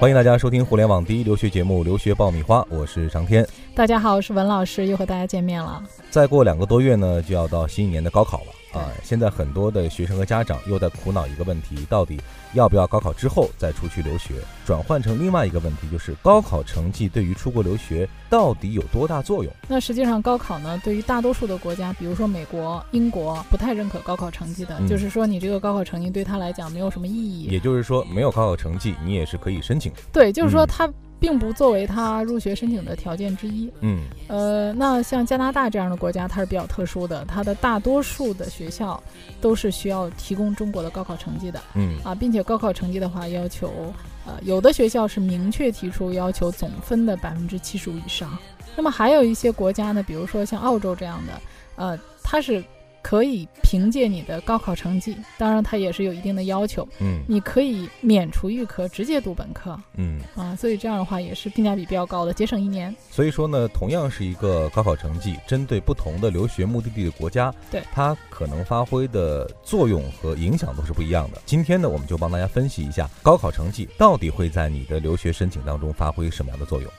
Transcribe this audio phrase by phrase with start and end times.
[0.00, 3.44] 欢迎大家收听互联网第一留学节目《留学爆米花》，我是长天。
[3.74, 5.82] 大家好，我是文老师，又和大家见面了。
[6.08, 8.52] 再过两个多月呢，就要到新一年的高考了。
[8.72, 12.20] 啊，现在很多的学生和家长又在苦恼一个问题：到底
[12.52, 14.34] 要不要高考之后再出去留学？
[14.66, 19.52] 转换成另外一个问题，就是高考成绩对于出国留学到底有多大作用？
[19.66, 27.44] 那实际上，高考呢，对于大多数的国家，比如说美国、英国，不太认可高考成绩的，就是说你这个高考成绩对他来讲没有什么意义。
[27.44, 29.90] 也就是说，没有高考成绩，你也是可以申请。
[30.12, 30.88] 对，就是说他。
[31.20, 33.70] 并不作为他入学申请的条件之一。
[33.80, 39.02] 嗯，呃，那像加拿大这样的国家，它是比较特殊的，它的大多数的学校
[39.40, 41.60] 都是需要提供中国的高考成绩的。
[41.74, 43.92] 嗯，啊，并且高考成绩的话，要求，
[44.26, 48.36] 呃，有的学校是明确提出要求总分的百分之七十五以上。
[48.76, 51.32] 那么还有一些国家呢，比如说像澳洲这样的，
[51.76, 52.62] 呃，它是。
[53.02, 56.86] 可以凭借你的高考成绩，当然它也是有一定的要求。
[57.00, 59.78] 嗯，你可以免除预科，直接读本科。
[59.96, 62.94] 嗯啊，所以这样的话也是性价比比较高的，节省一年。
[63.10, 71.40] 所以说呢，同样是一个高考成绩，针对不同的留学目的地的国家，对它可能发挥的作用和影响都是不一样的。
[71.46, 76.90] 今天呢，我们就帮大家分析一下高考成绩到底会在你的留学申请当中发挥什么样的作用。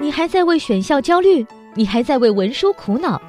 [0.00, 1.44] 你还在为选校焦虑？
[1.78, 3.22] 你还在为文书苦恼？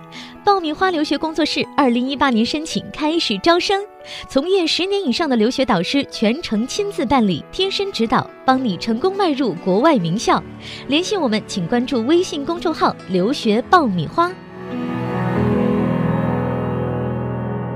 [0.44, 3.86] 爆米花留学工作室二零一八年申请开始招生，
[4.28, 10.44] 从业十年以上的留学导师全程亲自办理，贴身指导，帮你成功迈入国外名校。
[10.88, 14.31] 联系我们，请关注微信公众号“留学爆米花”。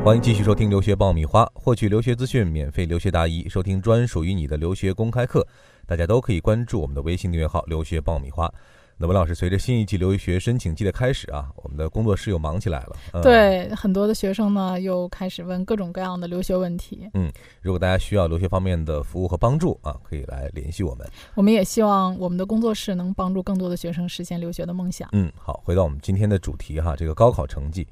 [0.04, 5.46] 欢迎继续收听《留学爆米花》，获取留学资讯，免费留学答疑，收听专属于你的留学公开课。
[5.86, 8.52] 大家都可以关注我们的微信订阅号“留学爆米花”。
[8.98, 13.22] 那文老师，随着新一季留学申请季的开始啊，我们的工作室又忙起来了。
[13.22, 17.10] 对，很多的学生呢又开始问各种各样的留学问题。
[17.14, 21.06] 嗯，如果大家需要留学方面的服务和帮助啊，可以来联系我们。
[21.36, 25.10] 我们也希望我们的工作室能帮助更多的学生实现留学的梦想。
[25.12, 27.88] 嗯，好，回到我们今天的主题哈，这个高考成绩。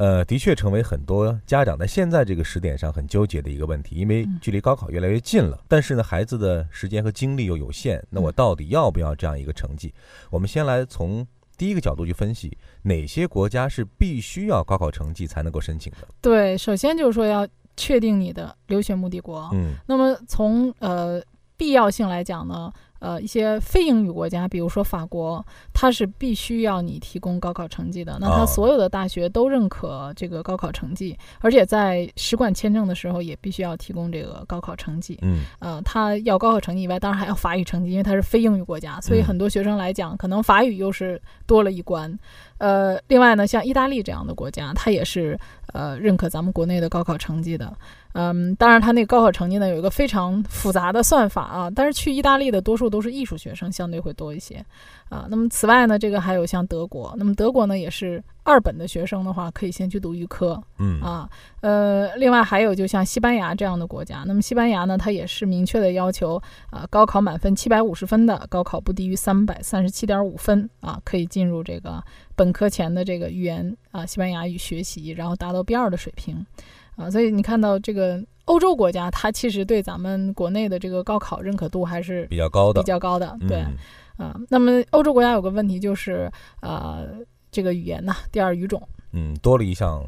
[0.00, 9.92] 呃，的确成为很多家长在现在这个时点上很纠结的一个问题，因为距离高考越来越近了，但是呢，孩子的时间和精力又有限，那我到底要不要这样一个成绩？
[10.30, 11.26] 我们先来从
[11.58, 16.08] 第一个角度去分析，哪些国家是必须要高考成绩才能够申请的？
[16.22, 17.46] 对，首先就是说要
[17.76, 19.50] 确定你的留学目的国。
[19.52, 21.22] 嗯，那么从呃
[21.58, 22.72] 必要性来讲呢？
[23.00, 28.16] 呃，一些非英语国家，比如说法国，它是必须要你提供高考成绩的。
[28.20, 35.18] 那它所有的大学都认可这个高考成绩，而且在使馆签证的时候也必须要提供这个高考成绩。
[35.22, 42.16] 嗯，呃，他要高考成绩以外，当然还要法语成绩，因为它是非英语国家，所以很多学生来讲，可能法语又是多了一关。
[42.58, 45.38] 呃，另外呢，像意大利这样的国家，它也是
[45.72, 47.74] 呃认可咱们国内的高考成绩的。
[48.12, 51.70] 嗯，当然，他那个高考成绩呢有一个非常复杂的算法啊。
[51.70, 54.64] 但是去意大利的多数都是艺术学生，相对会多一些
[55.08, 55.26] 啊。
[55.30, 72.02] 那么此外呢，这个还有像德国，那么德国呢也是二本的学生的话，可以先去读预科，嗯啊，呃，另外还有就像西班牙这样的国家，那么西班牙呢，它也是明确的要求啊，高考满分七百五十分的，高考不低于三百三十七点五分啊，可以进入这个
[72.34, 76.44] 本科前的这个语言啊西班牙语学习，然后达到 B 二的水平。
[77.00, 83.34] 啊，所以你看到这个欧洲国家，它其实对咱们国内的这个高考认可度还是比较高的，比较高的。
[83.48, 83.64] 对，
[84.18, 86.30] 啊，那么欧洲国家有个问题就是，
[86.60, 87.08] 呃，
[87.50, 90.04] 这个语言呢，第二语种，嗯，多了一项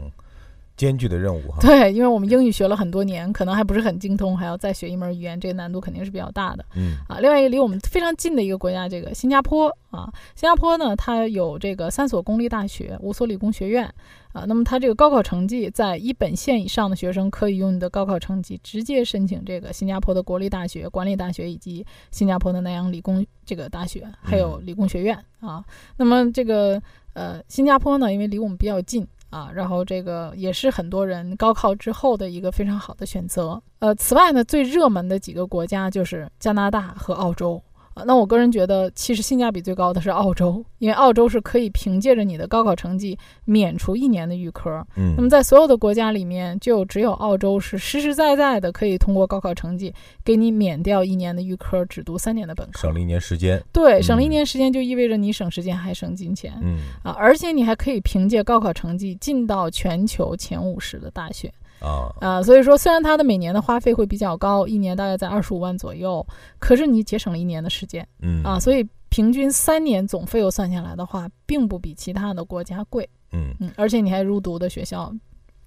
[0.82, 1.58] 艰巨的任务哈。
[1.60, 6.64] 对，因为我们英语学了很多年，可能还不是很精通，还要再学一门语言，这个难度肯定是比较大的。
[6.74, 13.88] 嗯，啊，另外一个离我们非常近的一个国家，这个新加坡啊，新加坡呢，它有这个三所公立大学，五所理工学院。
[14.32, 25.62] 啊，那么它这个高考成绩在一本线以上的学生，可以用你的高考成绩直接申请这个新加坡的国立大学、管理大学以及新加坡的南洋理工这个大学，还有理工学院啊。
[25.98, 26.80] 那么这个
[27.12, 33.60] 呃，新加坡呢，因为离我们比较近啊，然后这个也是很多人高考之后的一个非常好的选择。
[33.78, 37.60] 呃，此外呢，最热门的几个国家就是加拿大和澳洲。
[37.94, 44.84] 啊，那我个人觉得，其实性价比最高的是澳洲，因为澳洲是可以凭借着你的高考成绩免除一年的预科。
[44.96, 49.92] 嗯，那么在所有的国家里面，就只有澳洲是实实在在的可以通过高考成绩
[50.24, 53.62] 给你免掉一年的预科，只读三年的本科，省了一年时间。
[53.72, 56.52] 对，省了一年时间就意味着你省时间还省金钱。
[56.62, 61.52] 嗯，啊，而且你还可以凭借高考成绩进到全球前五十的大学。
[61.82, 62.14] 啊。
[62.20, 66.26] 啊，所以说虽然它的每年的花费会比较高，一年大概在二十五万左右，
[66.58, 68.42] 可是你节省了一年的时间，嗯。
[68.42, 73.54] 啊，所以平均三年总费用算下来的话，并不比其他的国家贵，嗯。
[73.60, 75.12] 嗯，而且你还入读的学校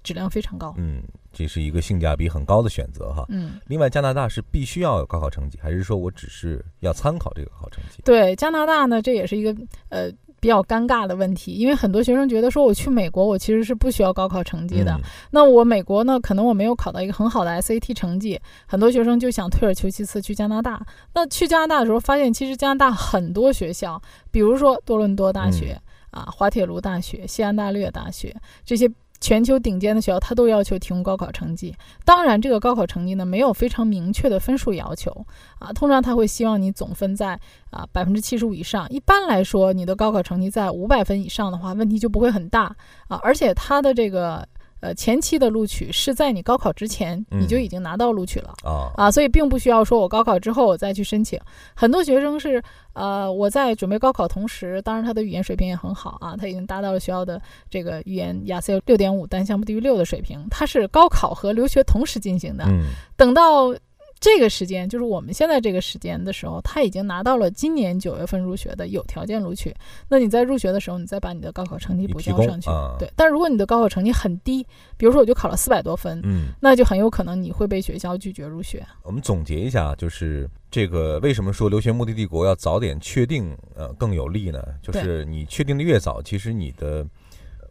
[0.02, 1.02] 质量非常高，嗯，
[1.32, 3.26] 这是一个性价比很高的选择哈。
[3.28, 8.02] 嗯，另外，加拿大是必须要有高考成绩，还是说我只是要参考这个高考成绩？
[8.04, 9.52] 对，加拿大呢，这也是一个
[9.88, 10.08] 呃
[10.46, 14.92] 比较尴尬的问题，因为很多学生觉得说我去美国，我其实是不需要高考成绩的。
[14.92, 15.00] 嗯
[15.32, 20.80] 那我美国呢，可能我没有考到一个很好的 SAT 成绩，很多学生就想退而求其次去加拿大。
[21.14, 24.00] 那去加拿大的时候，发现其实加拿大很多学校，
[24.30, 25.76] 比如说多伦多大学、
[26.12, 28.32] 啊、滑铁卢大学、西安大略大学
[28.64, 28.88] 这些。
[29.20, 31.74] 全球顶尖的学校，它都要求提供高考成绩。
[32.04, 35.10] 当然，这个高考成绩呢，没有非常明确的分数要求
[35.58, 35.72] 啊。
[35.72, 37.38] 通常他会希望你总分在
[37.70, 38.88] 啊百分之七十五以上。
[38.90, 42.74] 一般来说，你的高考成绩在五百分以上的话，问题就不会很大
[43.08, 43.18] 啊。
[43.22, 44.46] 而且它的这个
[44.86, 48.54] 呃前期的录取是在你高考之前嗯你就已经拿到录取了。
[48.62, 51.40] 啊，啊，所以并不需要说我高考之后我再去申请。
[51.74, 52.62] 很多学生是，
[52.92, 60.46] 呃，我在准备高考同时，当然他的语言水平也很好啊，他已经达到了学校的这个语言雅思六点五单项不低于六的水平。
[60.50, 62.64] 他是高考和留学同时进行的。
[62.68, 62.84] 嗯
[63.16, 63.74] 等到
[64.18, 69.74] 这个时间，就是我们现在这个时间的时候，他已经拿到了今年九月份入学的有条件录取。
[70.08, 72.70] 那你在入学的时候，你再把你的高考成绩补交上去。
[72.70, 74.66] 啊对，但如果你的高考成绩很低，
[74.96, 78.84] 比如说我就考了四百多分，嗯，那就很有可能你会被学校拒绝入学。
[79.02, 84.62] 我们总结一下，就是这个为什么说留学目的地国要早点确定，呃，更有利呢？
[84.82, 87.06] 就是你确定的越早，其实你的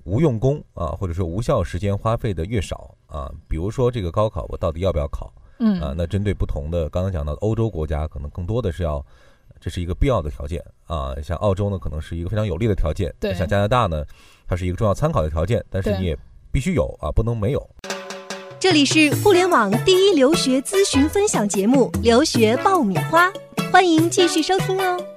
[0.04, 3.32] 无用功啊，或者说无效时间花费的越少啊。
[3.48, 5.94] 比如说这个高考，我到底要不要考嗯啊？
[5.98, 9.06] 那针对不同的，刚刚讲到的欧洲国家，可能更多的是要。
[9.58, 14.04] 这是一个必要的条件啊，像澳洲呢，可能是一个非常有利的条件；对像加拿大呢，
[14.48, 16.16] 它是一个重要参考的条件，但是你也
[16.52, 17.70] 必须有啊，不能没有。
[18.60, 23.32] 这里是互联网第一留学咨询分享节目《留学爆米花》，
[23.72, 25.15] 欢迎继续收听哦。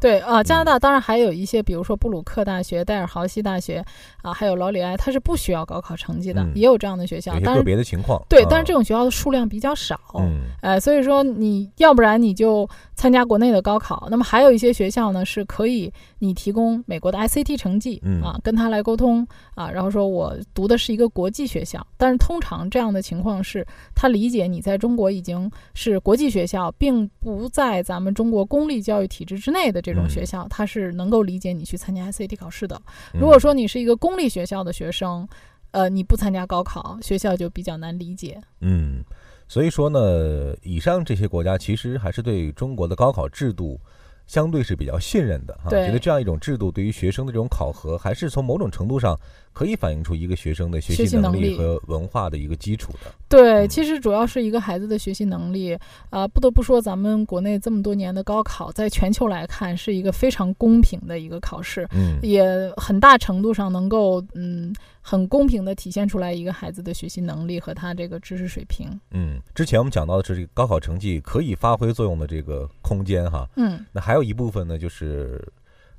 [0.00, 3.84] 对啊，加拿大当然还有一些，比如说布鲁克大学、戴尔豪西大学
[4.22, 9.98] 啊，还有劳里埃，它是不需要高考成绩的，嗯也有这样的学校个别的情况，对，啊但是这种学校的数量比较少。
[10.18, 32.74] 嗯呃，所以说你要不然你就参加国内的高考，那么还有一些学校呢是可以你提供美国的 ICT 成绩、嗯啊，跟他来沟通啊，然后说我读的是一个国际学校，但是通常这样的情况是他理解你在中国已经是国际学校，并不在咱们中国公立教育体制之内的这种嗯学校，他是能够理解你去参加 SAT 考试的。
[33.14, 35.28] 嗯如果说你是一个公立学校的学生，
[35.70, 38.40] 呃，你不参加高考，学校就比较难理解。
[38.60, 39.04] 嗯，
[39.46, 43.80] 所以说呢，以上这些国家其实还是对中国的高考制度
[44.26, 49.16] 相对是比较信任的哈，对觉得这样一种制度对于学生的这种考核，还是从某种程度上
[49.56, 53.10] 可以反映出一个学生的学学习能力力和文化的一个基础的。
[53.26, 55.74] 对，嗯其实主要是一个孩子的学习能力。
[56.10, 68.88] 啊、不得不说，咱们国内这么多年的高考，在全球来看是一个非常公平的一个考试，嗯也很大程度上能够嗯很公平的体现出来一个孩子的学习能力和他这个知识水平。
[69.12, 75.42] 嗯，之前我们讲到的是这个高考成绩可以发挥作用的这个空间哈，嗯，那还有一部分呢，就是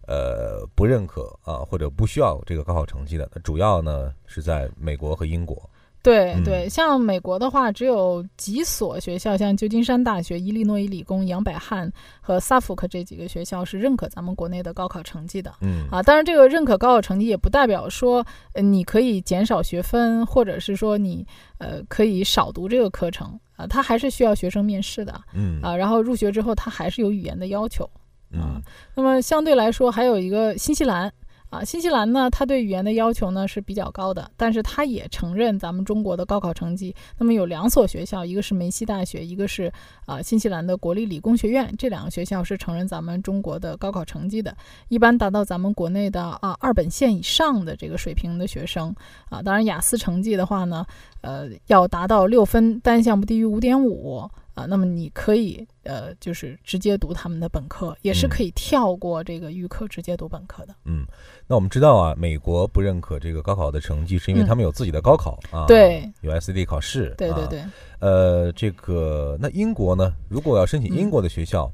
[0.08, 5.56] 呃不认可啊或者不需要这个高考成绩的，那主要呢是在美国和英国。
[5.56, 5.70] 嗯
[6.04, 15.54] 对对，像美国的话，只有几所学校，像旧金山大学、伊利诺伊理工、杨百翰和萨福克这几个学校是认可咱们国内的高考成绩的。
[15.60, 21.28] 嗯啊，当然，这个认可高考成绩也不代表说，呃，你可以减少学分，或者是说你
[21.58, 25.76] 呃可以少读这个课程啊，它还是需要学生面试的嗯啊。
[25.76, 27.90] 然后入学之后，它还是有语言的要求。
[28.32, 28.62] 嗯
[28.96, 31.12] 那么相对来说，还有一个新西兰
[31.50, 36.94] 啊，新西兰呢，它对语言的要求呢是比较高的，但是它也承认咱们中国的高考成绩。
[37.18, 39.72] 那么有两所学校，一个是梅西大学，一个是
[40.06, 44.54] 啊新西兰的国立理工学院，这两个学校是承认咱们中国的高考成绩的，
[44.90, 48.94] 一般达到咱们国内的啊二本线以上的这个水平的学生
[49.30, 50.86] 啊，当然雅思成绩的话呢，
[51.22, 54.30] 呃要达到六分，单项不低于五点五。
[54.58, 60.74] 啊，那么你可以呃，就是直接读他们的本科，也是嗯可以跳过这个预科直接读本科的。
[60.86, 61.06] 嗯，
[61.46, 67.64] 那我们知道啊，美国不认可这个高考的成绩，是因为他们有自己的高考啊，嗯对，有 SAT 考试，啊对对对，
[68.00, 70.12] 呃，这个那英国呢？
[70.28, 71.72] 如果要申请英国的学校，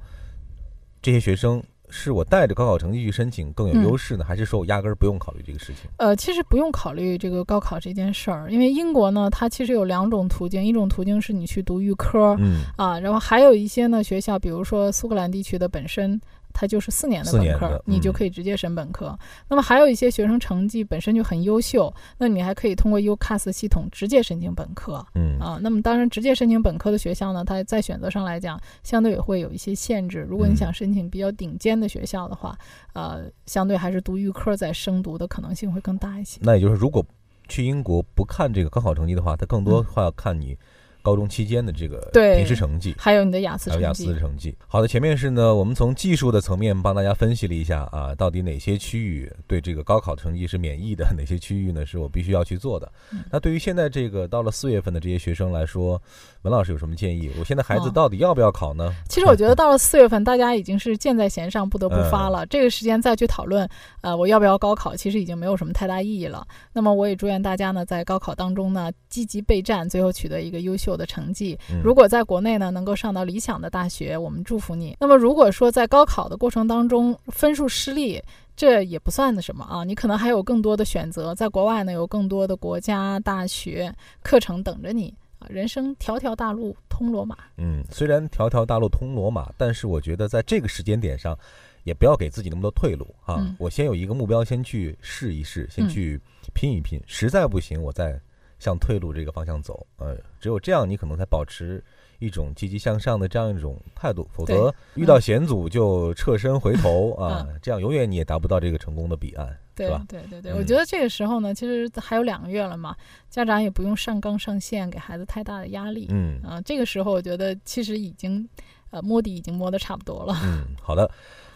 [1.02, 1.63] 这些学生
[1.95, 5.91] 是我带着高考成绩去申请更有嗯优势呢，还是说我压根儿不用考虑这个事情？
[5.97, 16.19] 呃，其实不用考虑这个高考这件事儿，因为英国呢，它其实有两种途径，一种途径是你去读预科、嗯啊，然后还有一些呢学校，比如说苏格兰地区的本身。
[16.53, 19.17] 它就是四年的本科，你就嗯可以直接申本科。
[19.50, 25.05] 那么还有一些学生成绩本身就很优秀，那你还可以通过 UCAS 系统直接申请本科。
[25.15, 30.25] 嗯啊，那么当然，直接申请本科的学校呢，它在选择上来讲，相对也会有一些限制。
[30.29, 32.55] 如果你嗯想申请比较顶尖的学校的话，
[32.93, 36.39] 呃，相对还是读预科再升读的可能性会更大一些。
[36.43, 37.03] 那也就是如果
[37.48, 40.57] 去英国不看这个高考成绩的话，它更多话要看你。
[41.03, 44.55] 高中期间的这个对平时成绩，还有你的雅思还有雅思的成绩。
[44.67, 52.89] 好的，前面是呢，我们从技术的层面帮大家分析了一下啊，到底哪些区域对这个高考成绩是免疫的， 哪些区域呢是我必须要去做的。
[53.29, 56.01] 那对于现在这个到了四月份的这些学生来说，
[56.43, 57.29] 文老师有什么建议？
[57.38, 58.89] 我现在孩子到底要不要考呢？
[59.10, 62.45] 其实我觉得 到了四月份，大家已经是箭在弦上，不得不发了。
[62.45, 63.67] 这个时间再去讨论，
[64.00, 66.48] 呃，我要不要高考，其实已经没有什么太大意义了。
[66.72, 71.57] 那么我也祝愿大家呢，在高考当中呢，积极备战，最后取得一个优秀的成绩。
[71.83, 74.95] 如果在国内呢，能够上到理想的大学，我们祝福你。
[75.00, 78.21] 那么，如果说在高考的过程当中分数失利，
[78.55, 85.47] 这也不算的什么啊，你可能还有更多的选择，在国外呢有更多的国家大学课程等着你啊。
[85.50, 87.38] 人生条条大路通罗马。
[87.57, 91.38] 嗯，虽然条条大路通罗马，但是我觉得在这个时间点上，
[91.83, 93.43] 也不要给自己那么多退路啊。
[93.57, 96.19] 我先有一个目标，先去试一试，先去
[96.53, 98.19] 拼一拼，实在不行，我再。
[98.63, 101.84] 向退路这个方向走，呃，只有这样，你可能才保持
[102.20, 110.05] 一种积极向上的这样一种态度，否则遇到险阻就撤身回头 啊，这样永远你也达不到这个成功的彼岸，是吧？
[110.08, 112.96] 对对对，我觉得这个时候呢，其实还有两个月了嘛，
[113.29, 118.48] 家长也不用上纲上线，给孩子太大的压力，嗯啊，这个时候我觉得其实已经，
[118.91, 120.34] 呃，摸底已经摸得差不多了。
[120.43, 121.10] 嗯，好的。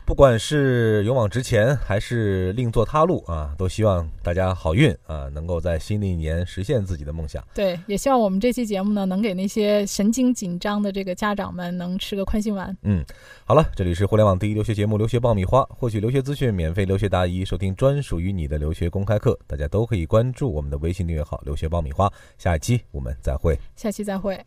[0.07, 7.45] 不管是勇往直前还是另作他路啊，都希望大家好运啊，能够在新的一年实现自己的梦想。
[7.53, 12.75] 对，也希望我们这期节目呢，能给那些神经紧张的这个家长们能吃个宽心丸。
[12.83, 13.03] 嗯，
[13.43, 22.09] 好了，这里是互联网第一留学节目《留学爆米花》，获取留学资讯，免费留学答疑，收听专属于你的留学公开课，大家都可以关注我们的微信订阅号“留学爆米花”。
[22.39, 24.39] 下一期我们再会，下期再会。